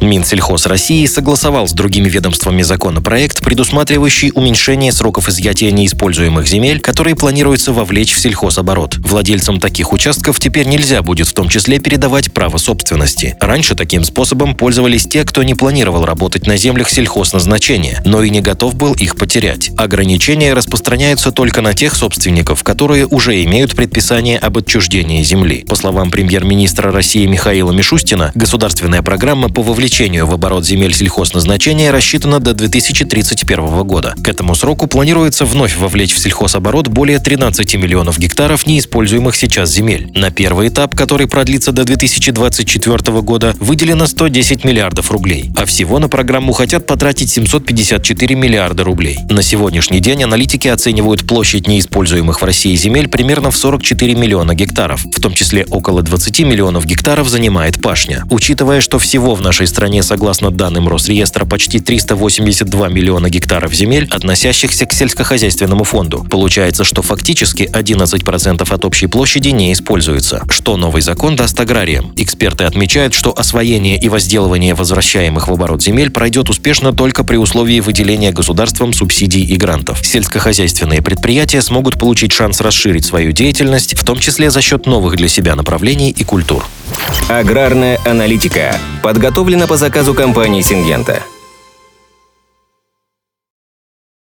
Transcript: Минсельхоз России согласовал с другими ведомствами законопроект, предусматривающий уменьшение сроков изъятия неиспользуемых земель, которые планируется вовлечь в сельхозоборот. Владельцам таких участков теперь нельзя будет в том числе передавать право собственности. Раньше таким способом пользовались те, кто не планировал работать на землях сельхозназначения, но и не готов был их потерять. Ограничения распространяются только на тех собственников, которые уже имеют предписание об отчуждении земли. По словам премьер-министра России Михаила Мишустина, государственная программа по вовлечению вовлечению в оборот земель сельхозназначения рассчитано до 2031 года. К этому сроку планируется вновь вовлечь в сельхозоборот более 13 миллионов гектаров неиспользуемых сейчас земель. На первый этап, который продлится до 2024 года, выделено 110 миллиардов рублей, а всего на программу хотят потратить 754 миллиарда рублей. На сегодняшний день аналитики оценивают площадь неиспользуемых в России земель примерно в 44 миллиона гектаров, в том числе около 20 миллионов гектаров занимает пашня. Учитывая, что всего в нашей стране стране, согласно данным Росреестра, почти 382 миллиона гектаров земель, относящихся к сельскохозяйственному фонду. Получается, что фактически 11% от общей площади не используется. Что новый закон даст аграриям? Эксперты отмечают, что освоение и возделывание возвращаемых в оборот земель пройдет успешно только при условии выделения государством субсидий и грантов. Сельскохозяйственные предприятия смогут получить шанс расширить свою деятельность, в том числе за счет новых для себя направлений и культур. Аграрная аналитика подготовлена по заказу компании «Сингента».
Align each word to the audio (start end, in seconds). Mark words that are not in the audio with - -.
Минсельхоз 0.00 0.66
России 0.66 1.04
согласовал 1.06 1.68
с 1.68 1.72
другими 1.72 2.08
ведомствами 2.08 2.62
законопроект, 2.62 3.42
предусматривающий 3.42 4.32
уменьшение 4.34 4.92
сроков 4.92 5.28
изъятия 5.28 5.70
неиспользуемых 5.70 6.48
земель, 6.48 6.80
которые 6.80 7.14
планируется 7.14 7.72
вовлечь 7.72 8.12
в 8.14 8.18
сельхозоборот. 8.18 8.96
Владельцам 8.98 9.60
таких 9.60 9.92
участков 9.92 10.40
теперь 10.40 10.66
нельзя 10.66 11.02
будет 11.02 11.28
в 11.28 11.34
том 11.34 11.48
числе 11.48 11.78
передавать 11.78 12.32
право 12.32 12.56
собственности. 12.56 13.36
Раньше 13.40 13.74
таким 13.74 14.04
способом 14.04 14.54
пользовались 14.54 15.06
те, 15.06 15.24
кто 15.24 15.42
не 15.42 15.54
планировал 15.54 16.06
работать 16.06 16.46
на 16.46 16.56
землях 16.56 16.88
сельхозназначения, 16.88 18.02
но 18.06 18.22
и 18.22 18.30
не 18.30 18.40
готов 18.40 18.74
был 18.74 18.94
их 18.94 19.16
потерять. 19.16 19.70
Ограничения 19.76 20.54
распространяются 20.54 21.30
только 21.30 21.60
на 21.60 21.74
тех 21.74 21.94
собственников, 21.94 22.62
которые 22.62 23.06
уже 23.06 23.44
имеют 23.44 23.76
предписание 23.76 24.38
об 24.38 24.56
отчуждении 24.56 25.22
земли. 25.22 25.64
По 25.68 25.76
словам 25.76 26.10
премьер-министра 26.10 26.90
России 26.90 27.26
Михаила 27.26 27.72
Мишустина, 27.72 28.32
государственная 28.34 29.02
программа 29.02 29.50
по 29.50 29.62
вовлечению 29.62 29.89
вовлечению 29.90 30.26
в 30.26 30.32
оборот 30.32 30.64
земель 30.64 30.94
сельхозназначения 30.94 31.90
рассчитано 31.90 32.38
до 32.38 32.54
2031 32.54 33.82
года. 33.82 34.14
К 34.22 34.28
этому 34.28 34.54
сроку 34.54 34.86
планируется 34.86 35.44
вновь 35.44 35.76
вовлечь 35.76 36.14
в 36.14 36.18
сельхозоборот 36.20 36.86
более 36.86 37.18
13 37.18 37.74
миллионов 37.74 38.16
гектаров 38.16 38.66
неиспользуемых 38.66 39.34
сейчас 39.34 39.70
земель. 39.70 40.08
На 40.14 40.30
первый 40.30 40.68
этап, 40.68 40.94
который 40.94 41.26
продлится 41.26 41.72
до 41.72 41.82
2024 41.82 43.20
года, 43.20 43.56
выделено 43.58 44.06
110 44.06 44.64
миллиардов 44.64 45.10
рублей, 45.10 45.50
а 45.56 45.66
всего 45.66 45.98
на 45.98 46.08
программу 46.08 46.52
хотят 46.52 46.86
потратить 46.86 47.30
754 47.30 48.36
миллиарда 48.36 48.84
рублей. 48.84 49.18
На 49.28 49.42
сегодняшний 49.42 49.98
день 49.98 50.22
аналитики 50.22 50.68
оценивают 50.68 51.26
площадь 51.26 51.66
неиспользуемых 51.66 52.42
в 52.42 52.44
России 52.44 52.76
земель 52.76 53.08
примерно 53.08 53.50
в 53.50 53.56
44 53.56 54.14
миллиона 54.14 54.54
гектаров, 54.54 55.04
в 55.04 55.20
том 55.20 55.34
числе 55.34 55.64
около 55.64 56.02
20 56.02 56.40
миллионов 56.40 56.86
гектаров 56.86 57.28
занимает 57.28 57.82
пашня. 57.82 58.22
Учитывая, 58.30 58.80
что 58.80 59.00
всего 59.00 59.34
в 59.34 59.40
нашей 59.42 59.66
стране 59.66 59.79
стране, 59.80 60.02
согласно 60.02 60.50
данным 60.50 60.88
Росреестра, 60.88 61.46
почти 61.46 61.80
382 61.80 62.88
миллиона 62.90 63.30
гектаров 63.30 63.72
земель, 63.72 64.06
относящихся 64.10 64.84
к 64.84 64.92
сельскохозяйственному 64.92 65.84
фонду. 65.84 66.26
Получается, 66.30 66.84
что 66.84 67.00
фактически 67.00 67.62
11% 67.62 68.74
от 68.74 68.84
общей 68.84 69.06
площади 69.06 69.48
не 69.48 69.72
используется. 69.72 70.44
Что 70.50 70.76
новый 70.76 71.00
закон 71.00 71.34
даст 71.34 71.58
аграриям? 71.58 72.12
Эксперты 72.18 72.64
отмечают, 72.64 73.14
что 73.14 73.32
освоение 73.34 73.98
и 73.98 74.10
возделывание 74.10 74.74
возвращаемых 74.74 75.48
в 75.48 75.52
оборот 75.54 75.82
земель 75.82 76.10
пройдет 76.10 76.50
успешно 76.50 76.92
только 76.92 77.24
при 77.24 77.38
условии 77.38 77.80
выделения 77.80 78.32
государством 78.32 78.92
субсидий 78.92 79.44
и 79.44 79.56
грантов. 79.56 80.04
Сельскохозяйственные 80.04 81.00
предприятия 81.00 81.62
смогут 81.62 81.98
получить 81.98 82.32
шанс 82.32 82.60
расширить 82.60 83.06
свою 83.06 83.32
деятельность, 83.32 83.98
в 83.98 84.04
том 84.04 84.18
числе 84.18 84.50
за 84.50 84.60
счет 84.60 84.84
новых 84.84 85.16
для 85.16 85.28
себя 85.28 85.56
направлений 85.56 86.10
и 86.10 86.22
культур. 86.22 86.66
Аграрная 87.30 87.98
аналитика 88.04 88.78
подготовлена 89.02 89.66
по 89.66 89.76
заказу 89.76 90.14
компании 90.14 90.62
«Сингента». 90.62 91.22